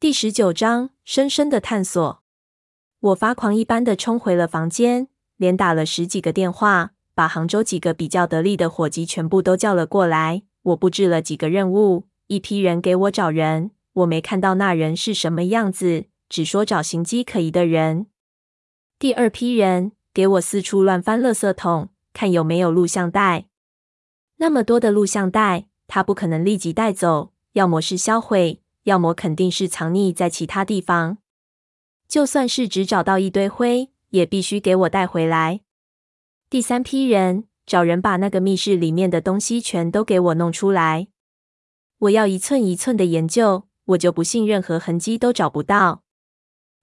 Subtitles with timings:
[0.00, 2.22] 第十九章：深深的探索。
[3.00, 10.42] 我发狂一般的冲回了房间，连打了十几个电话，把杭州几个比较得力的伙计全部都叫了过来。
[10.62, 13.72] 我布置了几个任务，一批人给我找人。
[13.92, 18.06] 我没看到那人是什么样子，只说找行迹可疑的人。
[18.98, 23.48] 第二批人给我四处乱翻垃圾桶，看有没有录像带。
[24.38, 28.62] 那么多的录像带，他不可能立即带走，要么是销毁。
[28.84, 31.18] 要么肯定是藏匿在其他地方，
[32.08, 35.60] 就算是只找到一堆灰，也必须给我带回来。
[36.48, 41.08] 第三批人找人把那个密室里面的东西全都给我弄出来，
[41.98, 46.02] 我要一寸一寸的研究，我就不信任何痕迹都找不到。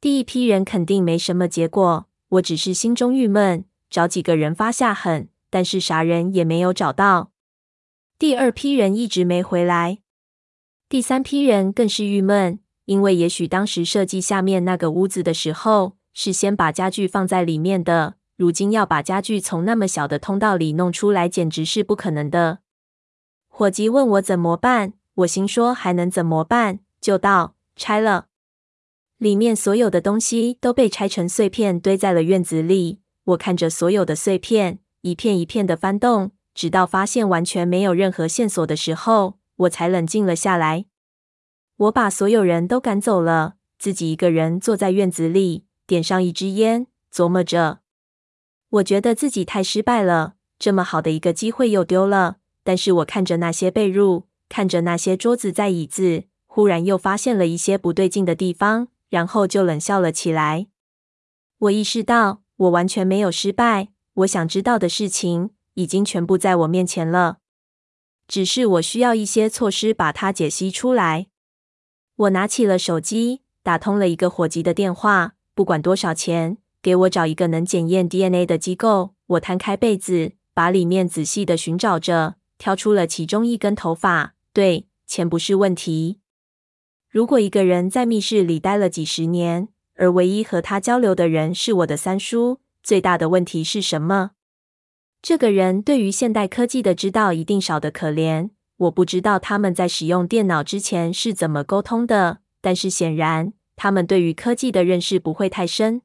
[0.00, 7.32] 第一批人肯定没什么结果，我只是心中郁闷，找几个人发下狠，但是啥人也没有找到。
[8.18, 9.98] 第二批人一直没回来。
[10.90, 22.58] 第三批人更是郁闷，因为也许当时设计下面那个屋子的时候，是先把家具放在里面的，如今要把家具从那么小的通道里弄出来，简直是不可能的。
[23.46, 26.80] 伙计问我怎么办，我心说还能怎么办？
[27.00, 28.26] 就道拆了。
[29.18, 32.98] 里面所有的东西都被拆成碎片，堆在了院子里。
[33.26, 39.34] 我看着所有的碎片，一片一片的翻动，直到发现完全没有任何线索的时候。
[39.60, 40.86] 我才冷静了下来。
[41.76, 47.80] 我把所有人都赶走了，自己一个人坐在院子里，点上一支烟，琢磨着。
[48.70, 52.36] 我觉得自己太失败了，这么好的一个机会又丢了。
[52.62, 60.68] 但是我看着那些被褥，看着那些桌子、在椅子，忽然又发现了一些不对劲的地方，然后就冷笑了起来。
[61.58, 63.88] 我意识到，我完全没有失败。
[64.14, 67.38] 我想知道的事情，已经全部在我面前了。
[68.30, 71.26] 只是我需要一些措施把它解析出来。
[72.14, 79.16] 我拿起了手机，打通了一个伙计的电话，不管多少钱，给我找一个能检验 DNA 的机构。
[79.26, 84.36] 我摊开被子，把里面仔细的寻找着，挑出了其中一根头发。
[84.52, 86.20] 对，钱不是问题。
[87.08, 89.66] 如果一个人在密室里待了几十年，
[89.96, 94.30] 而唯一和他交流的人是我的三叔，最大的问题是什么？
[95.22, 98.50] 这个人对于现代科技的知道一定少得可怜。
[98.76, 106.00] 我不知道他们在使用电脑之前是怎么沟通的，但是显然他们对于科技的认识不会太深。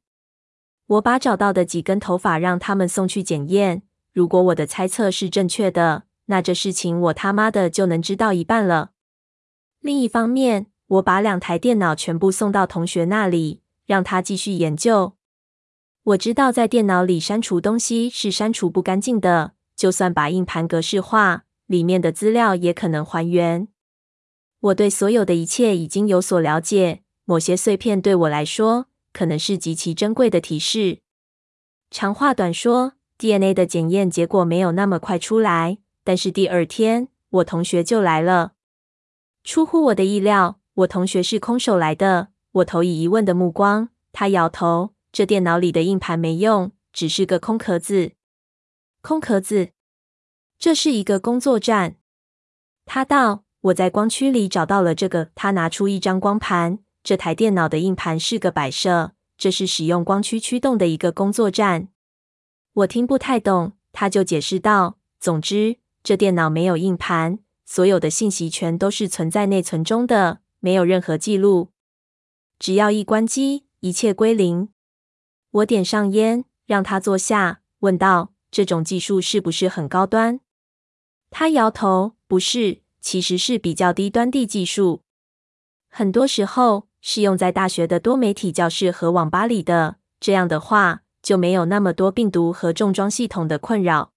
[0.88, 3.84] 我把找到的几根头发让他们送去检验。
[4.12, 8.92] 如果我的猜测是正确的，那这事情我他妈的就能知道一半了。
[9.80, 15.14] 另一方面，我把两台电脑全部送到同学那里，让他继续研究。
[16.06, 19.54] 我知道，在电脑里删除东西是删除不干净的。
[19.76, 23.68] 就算把硬盘格式化，里面的资料也可能还原。
[24.60, 27.02] 我对所有的一切已经有所了解。
[27.26, 31.00] 某些碎片对我来说，可能是极其珍贵的提示。
[31.90, 35.80] 长话短说，DNA 的检验结果没有那么快出来。
[36.04, 38.54] 但是第二天，我同学就来了。
[39.44, 42.28] 出乎我的意料，我同学是空手来的。
[42.52, 44.95] 我投以疑问的目光，他摇头。
[45.16, 48.12] 这电脑里的硬盘没用，只是个空壳子。
[49.00, 49.70] 空壳子，
[50.60, 51.96] 这是一个工作站。
[52.86, 61.88] 他道：“我在光驱里找到了这个。”他拿出一张光盘，这台电脑的硬盘是个摆设，这是使用光驱驱动的一个工作站。
[62.74, 71.70] 我听不太懂，他就解释道：“总之，这电脑没有硬盘，所有的信息全都是存在内存中的，没有任何记录。
[72.60, 74.68] 只要一关机，一切归零。”
[75.56, 80.42] 我点上烟，让他坐下，问道：“这种技术是不是很高端？”
[81.32, 85.04] 他摇头：“不是，其实是比较低端的技术。
[85.88, 89.96] 很多时候是用在大学的多媒体教室和网吧里的。
[90.20, 94.12] 这样的话，就没有那么多病毒和重装系统的困扰。”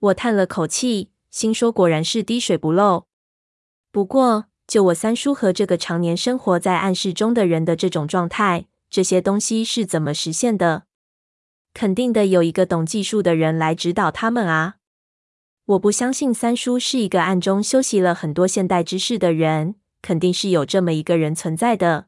[0.00, 3.04] 我叹了口气，心说：“果然是滴水不漏。”
[3.92, 8.64] 不过，就我三叔和这个常年生活在暗室中的人的这种状态。
[8.88, 10.84] 这些东西是怎么实现的？
[11.74, 14.76] 肯定的有一个懂技术的人来指导他们啊！
[15.66, 22.06] 我不相信三叔是一个暗中修习了很多现代知识的人，肯定是有这么一个人存在的。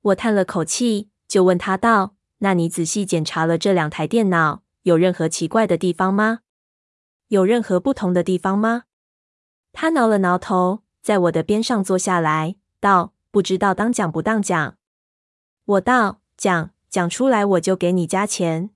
[0.00, 6.40] 我叹了口气，就问他道：“那你仔细检查了这两台电脑，有任何奇怪的地方吗？
[7.28, 8.84] 有任何不同的地方吗？”
[9.72, 14.76] 他挠了挠头，在我的边上坐下来，道：“不知道当讲不当讲。”
[15.64, 18.70] 我道：“讲，讲出来我就给你加钱。”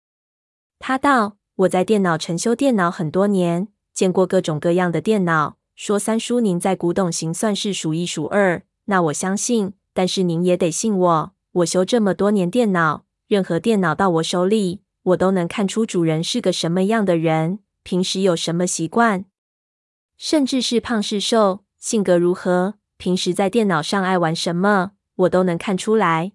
[0.79, 5.57] 他道：“我在电脑城修电脑很多年，见过各种各样的电脑。
[5.75, 9.75] 说三叔您在古董行算是数一数二，那我相信。
[9.93, 19.25] 但是您也得信我，我修这么多年电脑，任何电脑到我手里，我都能看出主人是个什么样的人，平时有什么习惯，
[20.17, 26.33] 甚至是胖是瘦，性格如何，平时在电脑上爱玩什么，我都能看出来。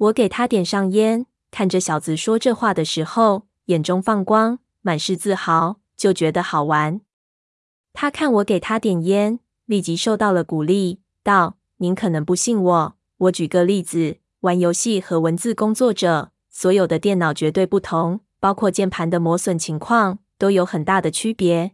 [0.00, 7.02] 我给他点上烟，看着小子说这话的时候，眼中放光，满是自豪，就觉得好玩。
[7.92, 21.72] 他看我给他点烟，立即受到了鼓励，道：“您可能不信我，我举个例子，玩游戏和文字工作者，所有的电脑绝对不同，包括键盘的磨损情况都有很大的区别。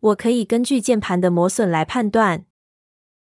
[0.00, 2.46] 我可以根据键盘的磨损来判断。”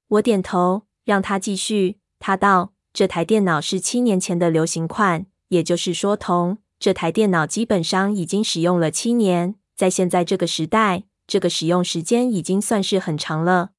[0.10, 2.00] 我点头，让他继续。
[2.18, 13.70] 他道：“这台电脑是七年前的流行款，也就是说，同这台电脑基本上已经使用了七年，在现在这个时代。”这个使用时间已经算是很长了，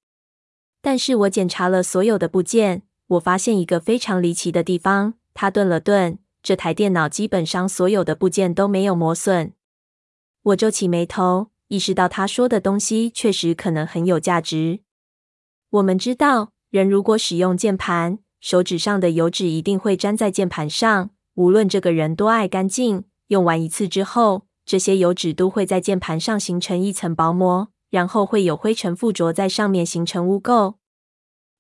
[0.81, 5.15] 但是我检查了所有的部件，我发现一个非常离奇的地方。
[5.35, 9.53] 他顿了顿，这台电脑基本上所有的部件都没有磨损。
[10.43, 14.79] 我皱起眉头，意识到他说的东西确实可能很有价值。
[15.71, 24.47] 我们知道，人如果使用键盘，手指上的油脂一定会粘在键盘上，无论这个人多爱干净，用完一次之后。
[24.65, 30.75] 这些油脂都会在键盘上形成一层薄膜，然后会有灰尘附着在上面，形成污垢。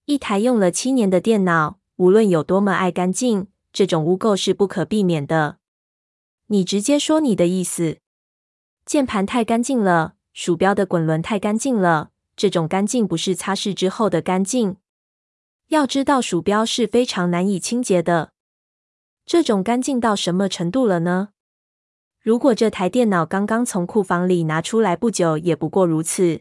[0.04, 5.56] 一台用了七年的电脑，无论有多么爱干净，这种污垢是不可避免的。
[6.48, 7.96] 你直接说你的意思。
[8.84, 12.10] 键盘太干净了，鼠标的滚轮太干净了。
[12.36, 14.76] 这种干净不是擦拭之后的干净。
[15.68, 18.32] 要知道，鼠标是非常难以清洁的。
[19.26, 21.28] 这种干净到什么程度了呢？
[22.20, 26.40] 如果这台电脑刚刚从库房里拿出来不久，也不过如此。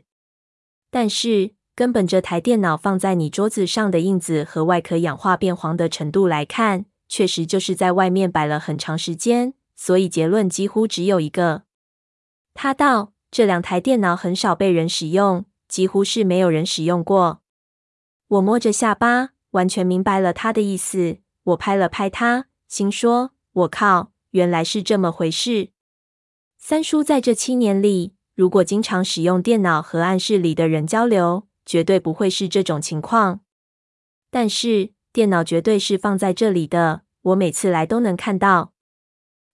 [0.90, 9.54] 但是，根本这台电脑放在你桌子上的印子和外壳氧化变黄的程度来看，确实就是在外面摆了很长时间。
[9.76, 11.64] 所以结论几乎只有一个。
[12.54, 17.42] 他道：“这两台电脑很少被人使用，几乎是没有人使用过。”
[18.28, 21.20] 我摸着下巴，完全明白了他的意思。
[21.44, 25.70] 我拍了拍他，心说：“我靠！”原来是这么回事。
[26.58, 33.40] 三叔在这七年里，如果经常使用电脑和暗室里的人交流，绝对不会是这种情况。
[34.30, 38.74] 但是电脑绝对是放在这里的，我每次来都能看到。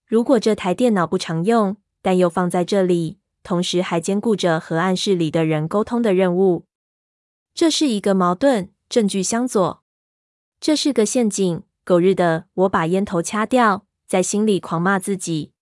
[0.08, 6.66] 如果这台电脑不常用，但又放在这里，同时还兼顾着和暗室里的人沟通的任务，
[7.54, 9.84] 这是一个矛盾，证据相左。
[10.60, 12.46] 这是个陷阱，狗日的！
[12.54, 13.86] 我把烟头掐掉。
[14.08, 15.54] 在心里狂骂自己。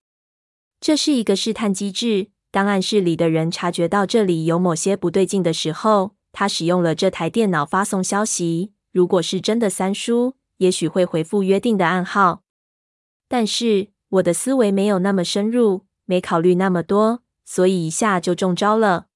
[0.81, 2.31] 这是一个试探机制。
[2.49, 8.73] 当暗室里的人察觉到这里有某些不对劲的时候，他使用了这台电脑发送消息。
[8.91, 12.43] 如果是真的三叔，也许会回复约定的暗号。
[13.29, 19.07] 但是我的思维没有那么深入，没考虑那么多，所以一下就中招了。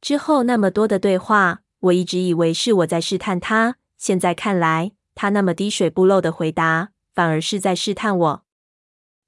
[0.00, 3.76] 之后那么多的对话，我一直以为是我在试探他。
[3.96, 8.44] 现在看来，他那么滴水不漏的回答，反而是在试探我。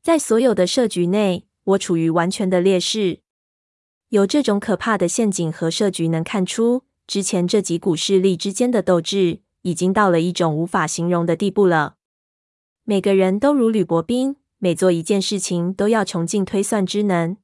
[0.02, 3.20] 在所有的设局内，我处于完全的劣势。
[4.10, 11.96] 有这种可怕的陷阱和设局，能看出之前这几股势力之间的斗智已经到了一种无法形容的地步了。
[12.84, 17.36] 每个人都如履薄冰，每做一件事情都要穷尽推算之能。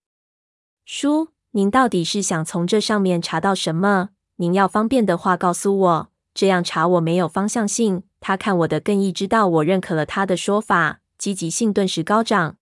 [0.86, 4.10] 叔，您到底是想从这上面查到什么？
[4.36, 8.02] 您要方便的话告诉我，这样查我没有方向性。
[8.20, 11.00] 他看我的更意，知道我认可了他的说法。
[11.16, 12.56] 积极性顿时高涨。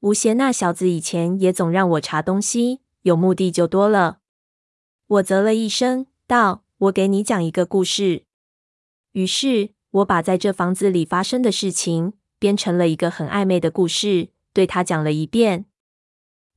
[0.00, 4.18] 吴邪那小子以前也总让我查东西，有目的就多了。
[5.06, 8.24] 我啧了一声，道：“我给你讲一个故事。”
[9.12, 15.66] 于是，我把在这房子里发生的事情编成了一个很暧昧的故事，对他讲了一遍。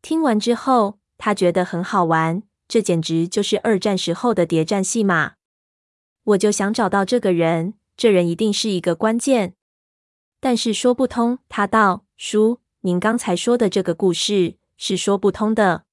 [0.01, 2.43] 听完之后，他觉得很好玩，
[2.73, 5.33] 这简直就是二战时候的谍战戏码。
[6.23, 9.53] 我就想找到这个人，这人一定是一个关键。
[10.39, 15.85] 但是说不通，他道：“叔，您刚才说的这个故事是说不通的。